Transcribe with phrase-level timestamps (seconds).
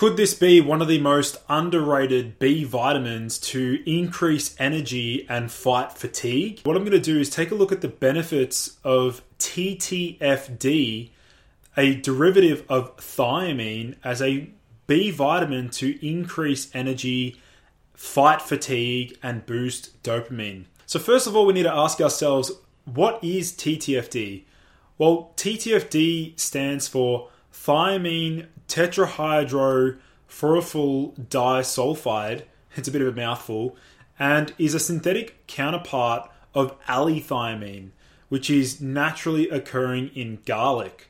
[0.00, 5.92] Could this be one of the most underrated B vitamins to increase energy and fight
[5.92, 6.60] fatigue?
[6.62, 11.10] What I'm going to do is take a look at the benefits of TTFD,
[11.76, 14.48] a derivative of thiamine, as a
[14.86, 17.38] B vitamin to increase energy,
[17.92, 20.64] fight fatigue, and boost dopamine.
[20.86, 22.52] So, first of all, we need to ask ourselves
[22.86, 24.44] what is TTFD?
[24.96, 27.28] Well, TTFD stands for
[27.64, 32.42] thiamine tetrahydrofurfuryl disulfide.
[32.76, 33.76] It's a bit of a mouthful,
[34.18, 37.90] and is a synthetic counterpart of allithiamine,
[38.28, 41.08] which is naturally occurring in garlic.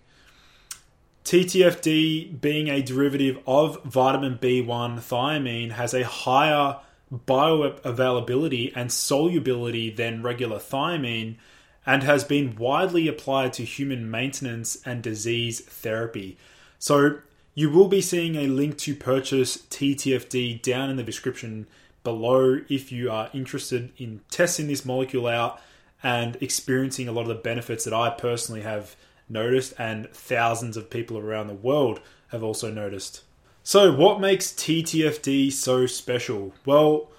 [1.25, 6.78] TTFD, being a derivative of vitamin B1 thiamine, has a higher
[7.12, 11.37] bioavailability and solubility than regular thiamine
[11.86, 16.36] and has been widely applied to human maintenance and disease therapy.
[16.78, 17.18] So,
[17.54, 21.66] you will be seeing a link to purchase TTFD down in the description
[22.04, 25.60] below if you are interested in testing this molecule out
[26.02, 28.96] and experiencing a lot of the benefits that I personally have
[29.28, 33.22] noticed and thousands of people around the world have also noticed.
[33.62, 36.54] So, what makes TTFD so special?
[36.64, 37.10] Well,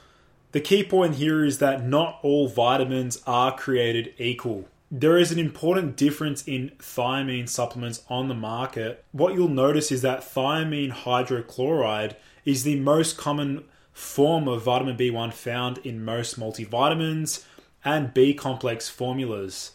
[0.51, 4.65] the key point here is that not all vitamins are created equal.
[4.89, 9.05] There is an important difference in thiamine supplements on the market.
[9.13, 13.63] What you'll notice is that thiamine hydrochloride is the most common
[13.93, 17.45] form of vitamin B1 found in most multivitamins
[17.85, 19.71] and B complex formulas.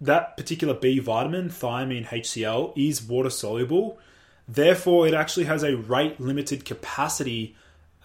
[0.00, 3.98] That particular B vitamin, thiamine HCl, is water soluble.
[4.46, 7.56] Therefore, it actually has a rate limited capacity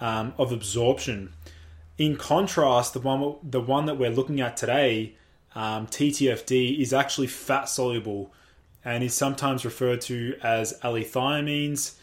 [0.01, 1.31] um, of absorption.
[1.97, 5.13] In contrast, the one the one that we're looking at today,
[5.55, 8.33] um, TTFD, is actually fat soluble
[8.83, 11.93] and is sometimes referred to as allithiamines,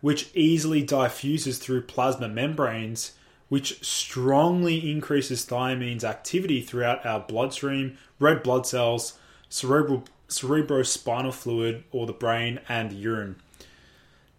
[0.00, 3.12] which easily diffuses through plasma membranes,
[3.48, 9.18] which strongly increases thiamine's activity throughout our bloodstream, red blood cells,
[9.48, 13.36] cerebral cerebrospinal fluid, or the brain and urine.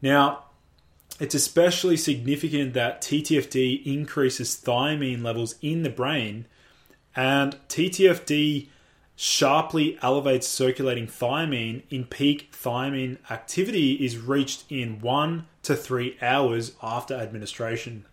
[0.01, 0.46] Now,
[1.19, 6.45] it's especially significant that TTFD increases thiamine levels in the brain,
[7.15, 8.67] and TTFD
[9.15, 16.73] sharply elevates circulating thiamine in peak thiamine activity is reached in one to three hours
[16.83, 18.05] after administration.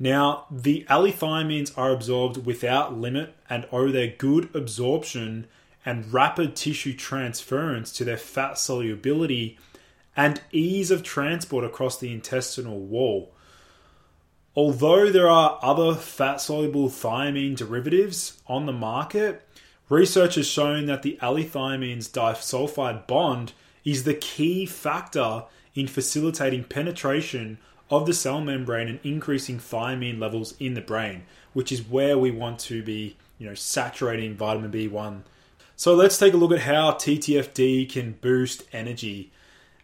[0.00, 5.46] Now, the allithiamines are absorbed without limit and owe their good absorption
[5.86, 9.58] and rapid tissue transference to their fat solubility
[10.16, 13.32] and ease of transport across the intestinal wall.
[14.54, 19.46] Although there are other fat soluble thiamine derivatives on the market,
[19.88, 23.52] research has shown that the allithiamine's disulfide bond
[23.84, 25.44] is the key factor
[25.74, 27.58] in facilitating penetration
[27.90, 31.22] of the cell membrane and increasing thiamine levels in the brain,
[31.52, 35.22] which is where we want to be, you know, saturating vitamin B1.
[35.76, 39.32] So let's take a look at how TTFD can boost energy.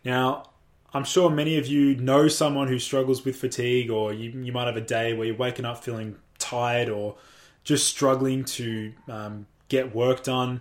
[0.05, 0.51] Now,
[0.93, 4.67] I'm sure many of you know someone who struggles with fatigue, or you, you might
[4.67, 7.17] have a day where you're waking up feeling tired or
[7.65, 10.61] just struggling to um, get work done.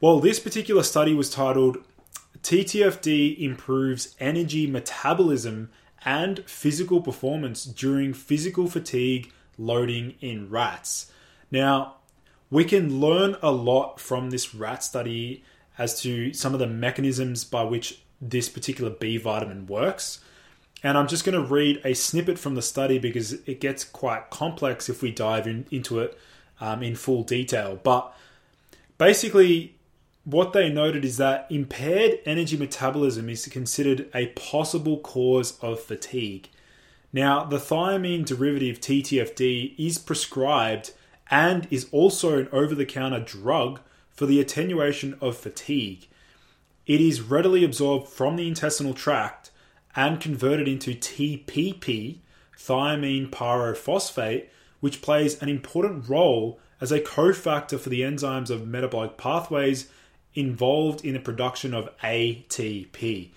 [0.00, 1.78] Well, this particular study was titled
[2.42, 5.70] TTFD Improves Energy Metabolism
[6.04, 11.12] and Physical Performance During Physical Fatigue Loading in Rats.
[11.50, 11.96] Now,
[12.50, 15.44] we can learn a lot from this rat study
[15.76, 20.20] as to some of the mechanisms by which this particular B vitamin works.
[20.82, 24.30] And I'm just going to read a snippet from the study because it gets quite
[24.30, 26.18] complex if we dive in, into it
[26.60, 27.78] um, in full detail.
[27.82, 28.14] But
[28.96, 29.74] basically,
[30.24, 36.48] what they noted is that impaired energy metabolism is considered a possible cause of fatigue.
[37.12, 40.92] Now, the thiamine derivative TTFD is prescribed
[41.30, 43.80] and is also an over the counter drug
[44.10, 46.06] for the attenuation of fatigue.
[46.90, 49.52] It is readily absorbed from the intestinal tract
[49.94, 52.18] and converted into TPP,
[52.58, 54.48] thiamine pyrophosphate,
[54.80, 59.88] which plays an important role as a cofactor for the enzymes of metabolic pathways
[60.34, 63.30] involved in the production of ATP.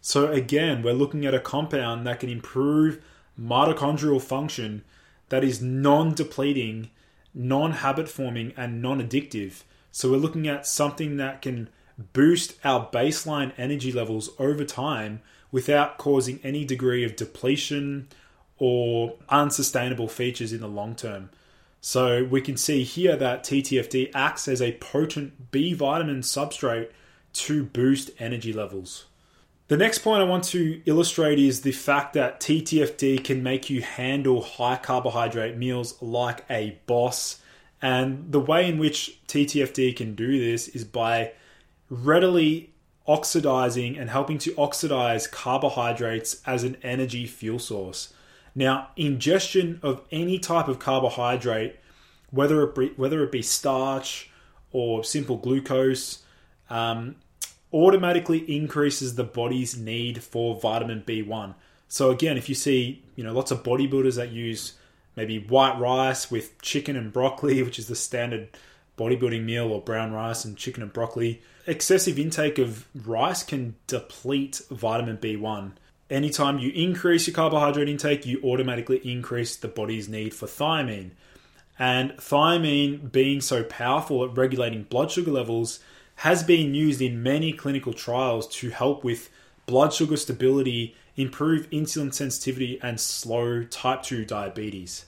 [0.00, 3.04] So, again, we're looking at a compound that can improve
[3.38, 4.82] mitochondrial function
[5.28, 6.88] that is non depleting,
[7.34, 9.64] non habit forming, and non addictive.
[9.92, 11.68] So, we're looking at something that can
[11.98, 18.08] boost our baseline energy levels over time without causing any degree of depletion
[18.58, 21.30] or unsustainable features in the long term.
[21.80, 26.90] So we can see here that TTFD acts as a potent B vitamin substrate
[27.34, 29.06] to boost energy levels.
[29.68, 33.82] The next point I want to illustrate is the fact that TTFD can make you
[33.82, 37.40] handle high carbohydrate meals like a boss.
[37.82, 41.32] And the way in which TTFD can do this is by
[41.90, 42.72] readily
[43.06, 48.12] oxidizing and helping to oxidize carbohydrates as an energy fuel source.
[48.54, 51.76] Now, ingestion of any type of carbohydrate,
[52.30, 54.30] whether it be, whether it be starch
[54.72, 56.22] or simple glucose,
[56.68, 57.16] um,
[57.72, 61.54] automatically increases the body's need for vitamin B1.
[61.88, 64.74] So again, if you see, you know, lots of bodybuilders that use
[65.16, 68.48] maybe white rice with chicken and broccoli, which is the standard
[68.98, 71.40] bodybuilding meal or brown rice and chicken and broccoli.
[71.66, 75.72] Excessive intake of rice can deplete vitamin B1.
[76.10, 81.10] Anytime you increase your carbohydrate intake, you automatically increase the body's need for thiamine.
[81.78, 85.80] And thiamine, being so powerful at regulating blood sugar levels,
[86.16, 89.30] has been used in many clinical trials to help with
[89.66, 95.04] blood sugar stability, improve insulin sensitivity, and slow type 2 diabetes.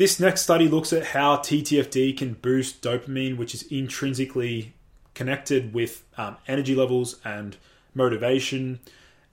[0.00, 4.72] This next study looks at how TTFD can boost dopamine, which is intrinsically
[5.12, 7.58] connected with um, energy levels and
[7.94, 8.80] motivation.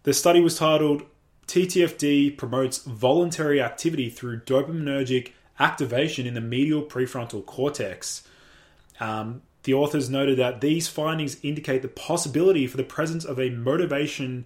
[0.03, 1.03] The study was titled
[1.47, 8.27] TTFD Promotes Voluntary Activity Through Dopaminergic Activation in the Medial Prefrontal Cortex.
[8.99, 13.51] Um, the authors noted that these findings indicate the possibility for the presence of a
[13.51, 14.43] motivation,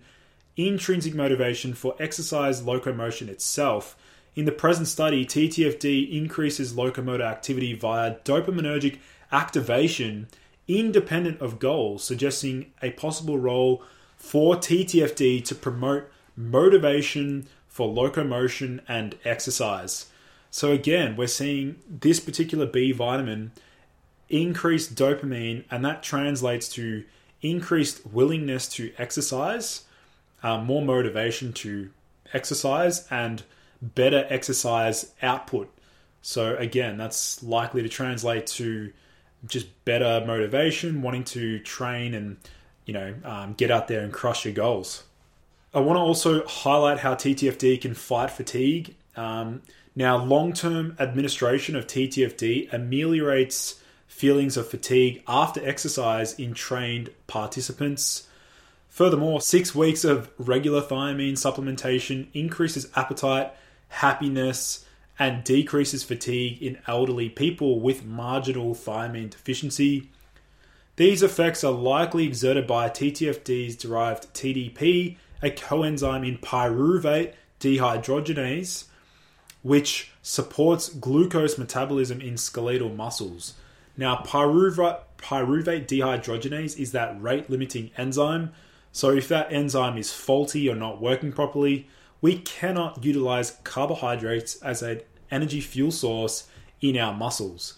[0.56, 3.98] intrinsic motivation for exercise locomotion itself
[4.36, 9.00] in the present study, TTFD increases locomotor activity via dopaminergic
[9.32, 10.28] activation
[10.68, 13.84] independent of goals, suggesting a possible role
[14.18, 20.08] for TTFD to promote motivation for locomotion and exercise.
[20.50, 23.52] So, again, we're seeing this particular B vitamin
[24.30, 27.04] increase dopamine, and that translates to
[27.42, 29.86] increased willingness to exercise,
[30.44, 31.90] uh, more motivation to
[32.34, 33.44] exercise, and
[33.82, 35.72] better exercise output.
[36.22, 38.92] So, again, that's likely to translate to
[39.48, 42.38] just better motivation, wanting to train and,
[42.86, 45.04] you know, um, get out there and crush your goals.
[45.74, 48.96] I want to also highlight how TTFD can fight fatigue.
[49.16, 49.62] Um,
[49.96, 58.28] now, long term administration of TTFD ameliorates feelings of fatigue after exercise in trained participants.
[58.90, 63.54] Furthermore, six weeks of regular thiamine supplementation increases appetite
[63.92, 64.86] happiness,
[65.20, 70.10] and decreases fatigue in elderly people with marginal thiamine deficiency.
[70.96, 78.86] These effects are likely exerted by TTFD's derived TDP, a coenzyme in pyruvate dehydrogenase,
[79.62, 83.54] which supports glucose metabolism in skeletal muscles.
[83.96, 88.54] Now, pyruvate, pyruvate dehydrogenase is that rate limiting enzyme.
[88.92, 91.88] So, if that enzyme is faulty or not working properly,
[92.22, 96.48] we cannot utilize carbohydrates as an energy fuel source
[96.82, 97.76] in our muscles.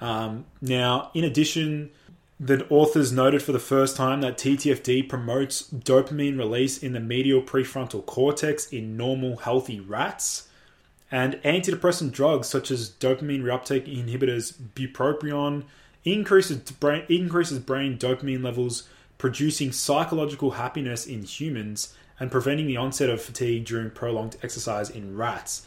[0.00, 1.90] Um, now, in addition,
[2.40, 7.40] the authors noted for the first time that TTFD promotes dopamine release in the medial
[7.40, 10.48] prefrontal cortex in normal, healthy rats.
[11.10, 15.64] And antidepressant drugs such as dopamine reuptake inhibitors bupropion
[16.04, 18.88] increases brain, increases brain dopamine levels,
[19.18, 25.16] producing psychological happiness in humans and preventing the onset of fatigue during prolonged exercise in
[25.16, 25.66] rats.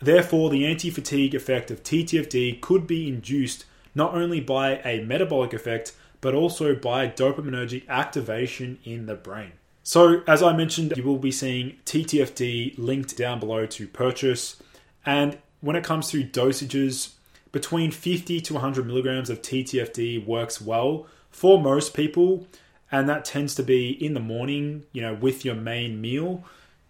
[0.00, 5.52] Therefore, the anti fatigue effect of TTFD could be induced not only by a metabolic
[5.52, 9.52] effect, but also by dopaminergic activation in the brain.
[9.82, 14.62] So, as I mentioned, you will be seeing TTFD linked down below to purchase.
[15.04, 17.12] And when it comes to dosages,
[17.52, 22.46] between 50 to 100 milligrams of TTFD works well for most people,
[22.92, 26.44] and that tends to be in the morning, you know, with your main meal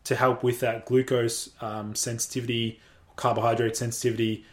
[0.05, 2.81] to help with that glucose um, sensitivity,
[3.15, 4.45] carbohydrate sensitivity,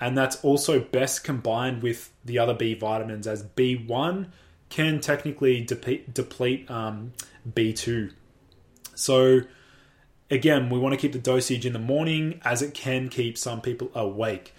[0.00, 4.28] and that's also best combined with the other B vitamins, as B1
[4.68, 7.14] can technically deplete, deplete um,
[7.50, 8.12] B2.
[8.94, 9.40] So
[10.30, 13.60] again, we want to keep the dosage in the morning as it can keep some
[13.60, 14.54] people awake.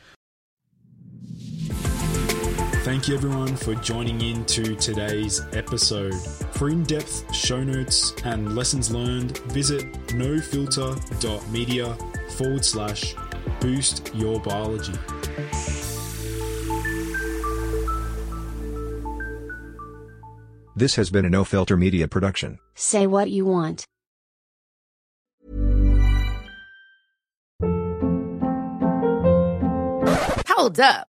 [2.83, 6.15] Thank you everyone for joining in to today's episode.
[6.51, 11.97] For in depth show notes and lessons learned, visit nofilter.media
[12.37, 13.15] forward slash
[13.59, 14.93] boost your biology.
[20.77, 22.59] This has been a No Filter Media production.
[22.75, 23.85] Say what you want.
[30.47, 31.09] Hold up.